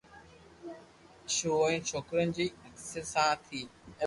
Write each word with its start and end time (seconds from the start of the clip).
شرو 1.33 1.59
ٻن 1.67 1.77
ڇوڪرن 1.89 2.29
جي 2.37 2.45
حيثيت 2.63 3.05
سان 3.13 3.31
ٿي، 3.47 3.61